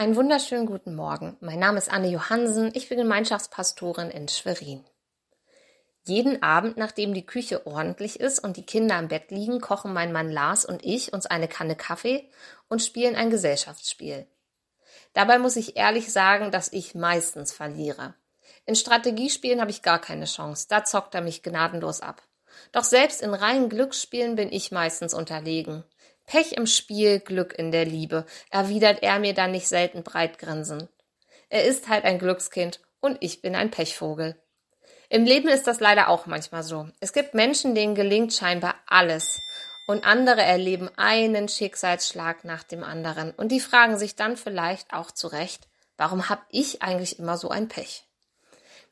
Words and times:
Einen 0.00 0.16
wunderschönen 0.16 0.64
guten 0.64 0.94
Morgen. 0.94 1.36
Mein 1.40 1.58
Name 1.58 1.76
ist 1.76 1.92
Anne 1.92 2.08
Johansen. 2.08 2.70
Ich 2.72 2.88
bin 2.88 2.96
Gemeinschaftspastorin 2.96 4.08
in 4.08 4.28
Schwerin. 4.28 4.82
Jeden 6.04 6.42
Abend, 6.42 6.78
nachdem 6.78 7.12
die 7.12 7.26
Küche 7.26 7.66
ordentlich 7.66 8.18
ist 8.18 8.38
und 8.38 8.56
die 8.56 8.64
Kinder 8.64 8.98
im 8.98 9.08
Bett 9.08 9.30
liegen, 9.30 9.60
kochen 9.60 9.92
mein 9.92 10.10
Mann 10.10 10.30
Lars 10.32 10.64
und 10.64 10.82
ich 10.86 11.12
uns 11.12 11.26
eine 11.26 11.48
Kanne 11.48 11.76
Kaffee 11.76 12.30
und 12.70 12.80
spielen 12.80 13.14
ein 13.14 13.28
Gesellschaftsspiel. 13.28 14.26
Dabei 15.12 15.38
muss 15.38 15.56
ich 15.56 15.76
ehrlich 15.76 16.10
sagen, 16.10 16.50
dass 16.50 16.72
ich 16.72 16.94
meistens 16.94 17.52
verliere. 17.52 18.14
In 18.64 18.76
Strategiespielen 18.76 19.60
habe 19.60 19.70
ich 19.70 19.82
gar 19.82 20.00
keine 20.00 20.24
Chance. 20.24 20.64
Da 20.70 20.82
zockt 20.82 21.14
er 21.14 21.20
mich 21.20 21.42
gnadenlos 21.42 22.00
ab. 22.00 22.22
Doch 22.72 22.84
selbst 22.84 23.20
in 23.20 23.34
reinen 23.34 23.68
Glücksspielen 23.68 24.34
bin 24.34 24.50
ich 24.50 24.72
meistens 24.72 25.12
unterlegen. 25.12 25.84
Pech 26.30 26.52
im 26.52 26.68
Spiel, 26.68 27.18
Glück 27.18 27.58
in 27.58 27.72
der 27.72 27.84
Liebe, 27.84 28.24
erwidert 28.52 29.02
er 29.02 29.18
mir 29.18 29.34
dann 29.34 29.50
nicht 29.50 29.66
selten 29.66 30.04
breit 30.04 30.38
grinsend. 30.38 30.88
Er 31.48 31.64
ist 31.64 31.88
halt 31.88 32.04
ein 32.04 32.20
Glückskind 32.20 32.78
und 33.00 33.16
ich 33.18 33.42
bin 33.42 33.56
ein 33.56 33.72
Pechvogel. 33.72 34.40
Im 35.08 35.24
Leben 35.24 35.48
ist 35.48 35.66
das 35.66 35.80
leider 35.80 36.08
auch 36.08 36.26
manchmal 36.26 36.62
so. 36.62 36.86
Es 37.00 37.12
gibt 37.12 37.34
Menschen, 37.34 37.74
denen 37.74 37.96
gelingt 37.96 38.32
scheinbar 38.32 38.76
alles 38.86 39.40
und 39.88 40.04
andere 40.04 40.42
erleben 40.42 40.88
einen 40.96 41.48
Schicksalsschlag 41.48 42.44
nach 42.44 42.62
dem 42.62 42.84
anderen 42.84 43.32
und 43.32 43.48
die 43.48 43.58
fragen 43.58 43.98
sich 43.98 44.14
dann 44.14 44.36
vielleicht 44.36 44.92
auch 44.92 45.10
zu 45.10 45.26
Recht, 45.26 45.66
warum 45.96 46.28
hab 46.28 46.46
ich 46.50 46.80
eigentlich 46.80 47.18
immer 47.18 47.38
so 47.38 47.48
ein 47.48 47.66
Pech? 47.66 48.04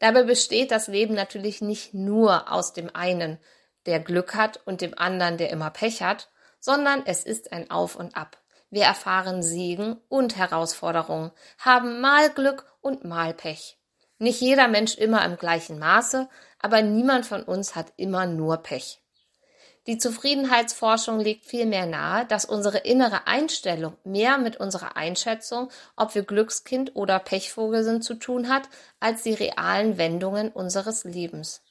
Dabei 0.00 0.24
besteht 0.24 0.72
das 0.72 0.88
Leben 0.88 1.14
natürlich 1.14 1.60
nicht 1.60 1.94
nur 1.94 2.50
aus 2.50 2.72
dem 2.72 2.92
einen, 2.96 3.38
der 3.86 4.00
Glück 4.00 4.34
hat 4.34 4.58
und 4.66 4.80
dem 4.80 4.98
anderen, 4.98 5.38
der 5.38 5.50
immer 5.50 5.70
Pech 5.70 6.02
hat, 6.02 6.30
sondern 6.60 7.02
es 7.06 7.24
ist 7.24 7.52
ein 7.52 7.70
Auf 7.70 7.96
und 7.96 8.16
Ab. 8.16 8.38
Wir 8.70 8.84
erfahren 8.84 9.42
Segen 9.42 9.96
und 10.08 10.36
Herausforderungen, 10.36 11.32
haben 11.58 12.00
mal 12.00 12.30
Glück 12.30 12.66
und 12.80 13.04
mal 13.04 13.32
Pech. 13.32 13.78
Nicht 14.18 14.40
jeder 14.40 14.68
Mensch 14.68 14.96
immer 14.96 15.24
im 15.24 15.36
gleichen 15.36 15.78
Maße, 15.78 16.28
aber 16.58 16.82
niemand 16.82 17.24
von 17.24 17.42
uns 17.42 17.76
hat 17.76 17.92
immer 17.96 18.26
nur 18.26 18.58
Pech. 18.58 19.00
Die 19.86 19.96
Zufriedenheitsforschung 19.96 21.18
legt 21.18 21.46
vielmehr 21.46 21.86
nahe, 21.86 22.26
dass 22.26 22.44
unsere 22.44 22.76
innere 22.76 23.26
Einstellung 23.26 23.96
mehr 24.04 24.36
mit 24.36 24.58
unserer 24.58 24.98
Einschätzung, 24.98 25.70
ob 25.96 26.14
wir 26.14 26.24
Glückskind 26.24 26.94
oder 26.94 27.18
Pechvogel 27.18 27.82
sind, 27.84 28.04
zu 28.04 28.16
tun 28.16 28.50
hat, 28.50 28.68
als 29.00 29.22
die 29.22 29.32
realen 29.32 29.96
Wendungen 29.96 30.50
unseres 30.50 31.04
Lebens. 31.04 31.62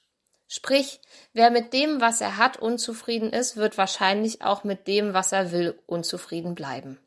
Sprich, 0.47 1.01
wer 1.33 1.51
mit 1.51 1.73
dem, 1.73 1.99
was 1.99 2.21
er 2.21 2.37
hat, 2.37 2.57
unzufrieden 2.57 3.33
ist, 3.33 3.57
wird 3.57 3.77
wahrscheinlich 3.77 4.41
auch 4.41 4.63
mit 4.63 4.87
dem, 4.87 5.13
was 5.13 5.31
er 5.31 5.51
will, 5.51 5.77
unzufrieden 5.85 6.55
bleiben. 6.55 6.99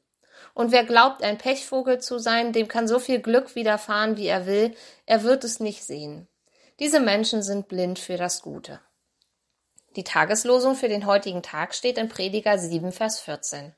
Und 0.52 0.72
wer 0.72 0.84
glaubt, 0.84 1.22
ein 1.22 1.38
Pechvogel 1.38 2.00
zu 2.00 2.18
sein, 2.18 2.52
dem 2.52 2.68
kann 2.68 2.86
so 2.86 2.98
viel 2.98 3.20
Glück 3.20 3.54
widerfahren, 3.54 4.16
wie 4.16 4.26
er 4.26 4.46
will, 4.46 4.74
er 5.06 5.22
wird 5.22 5.44
es 5.44 5.60
nicht 5.60 5.84
sehen. 5.84 6.28
Diese 6.80 7.00
Menschen 7.00 7.42
sind 7.42 7.68
blind 7.68 7.98
für 7.98 8.16
das 8.16 8.42
Gute. 8.42 8.80
Die 9.96 10.04
Tageslosung 10.04 10.76
für 10.76 10.88
den 10.88 11.06
heutigen 11.06 11.42
Tag 11.42 11.74
steht 11.74 11.98
in 11.98 12.08
Prediger 12.08 12.58
7, 12.58 12.92
Vers 12.92 13.20
14. 13.20 13.74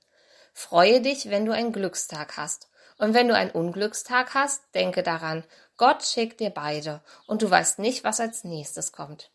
Freue 0.53 1.01
dich, 1.01 1.31
wenn 1.31 1.47
du 1.47 1.53
einen 1.53 1.73
Glückstag 1.73 2.37
hast. 2.37 2.69
Und 2.99 3.15
wenn 3.15 3.29
du 3.29 3.35
einen 3.35 3.51
Unglückstag 3.51 4.35
hast, 4.35 4.63
denke 4.75 5.03
daran, 5.03 5.45
Gott 5.77 6.05
schickt 6.05 6.41
dir 6.41 6.51
beide 6.51 7.03
und 7.27 7.43
du 7.43 7.51
weißt 7.51 7.79
nicht, 7.79 8.05
was 8.05 8.21
als 8.21 8.45
nächstes 8.45 8.93
kommt. 8.93 9.31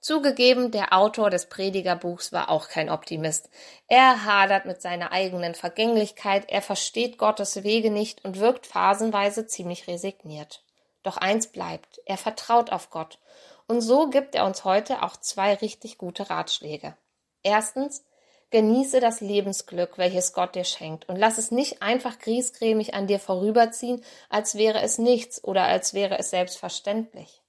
Zugegeben, 0.00 0.70
der 0.70 0.92
Autor 0.92 1.28
des 1.28 1.46
Predigerbuchs 1.46 2.32
war 2.32 2.50
auch 2.50 2.68
kein 2.68 2.88
Optimist. 2.88 3.50
Er 3.88 4.24
hadert 4.24 4.64
mit 4.64 4.80
seiner 4.80 5.10
eigenen 5.10 5.54
Vergänglichkeit, 5.54 6.44
er 6.48 6.62
versteht 6.62 7.18
Gottes 7.18 7.64
Wege 7.64 7.90
nicht 7.90 8.24
und 8.24 8.38
wirkt 8.38 8.66
phasenweise 8.66 9.46
ziemlich 9.46 9.88
resigniert. 9.88 10.62
Doch 11.02 11.16
eins 11.16 11.48
bleibt, 11.48 12.00
er 12.06 12.16
vertraut 12.16 12.70
auf 12.70 12.90
Gott. 12.90 13.18
Und 13.66 13.80
so 13.80 14.08
gibt 14.08 14.34
er 14.34 14.46
uns 14.46 14.64
heute 14.64 15.02
auch 15.02 15.16
zwei 15.16 15.54
richtig 15.54 15.98
gute 15.98 16.30
Ratschläge. 16.30 16.96
Erstens, 17.42 18.04
genieße 18.50 19.00
das 19.00 19.20
Lebensglück, 19.20 19.98
welches 19.98 20.32
Gott 20.32 20.54
dir 20.54 20.64
schenkt, 20.64 21.08
und 21.08 21.16
lass 21.16 21.38
es 21.38 21.50
nicht 21.50 21.82
einfach 21.82 22.18
griesgrämig 22.18 22.94
an 22.94 23.06
dir 23.06 23.18
vorüberziehen, 23.18 24.02
als 24.30 24.54
wäre 24.54 24.80
es 24.80 24.98
nichts 24.98 25.42
oder 25.42 25.64
als 25.64 25.92
wäre 25.92 26.18
es 26.18 26.30
selbstverständlich. 26.30 27.42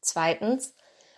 Zweitens, 0.00 0.74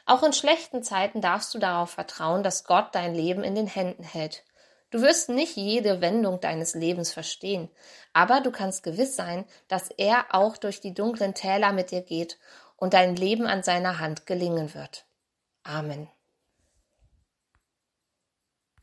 auch 0.06 0.22
in 0.22 0.32
schlechten 0.32 0.82
Zeiten 0.82 1.20
darfst 1.20 1.54
du 1.54 1.58
darauf 1.58 1.90
vertrauen, 1.90 2.42
dass 2.42 2.64
Gott 2.64 2.88
dein 2.92 3.14
Leben 3.14 3.42
in 3.42 3.54
den 3.54 3.66
Händen 3.66 4.02
hält. 4.02 4.44
Du 4.90 5.02
wirst 5.02 5.28
nicht 5.28 5.56
jede 5.56 6.00
Wendung 6.00 6.40
deines 6.40 6.74
Lebens 6.74 7.12
verstehen, 7.12 7.68
aber 8.12 8.40
du 8.40 8.52
kannst 8.52 8.82
gewiss 8.82 9.16
sein, 9.16 9.44
dass 9.66 9.90
er 9.90 10.26
auch 10.30 10.56
durch 10.56 10.80
die 10.80 10.94
dunklen 10.94 11.34
Täler 11.34 11.72
mit 11.72 11.90
dir 11.90 12.02
geht 12.02 12.38
und 12.76 12.94
dein 12.94 13.16
Leben 13.16 13.46
an 13.46 13.62
seiner 13.62 13.98
Hand 13.98 14.26
gelingen 14.26 14.74
wird. 14.74 15.06
Amen. 15.64 16.08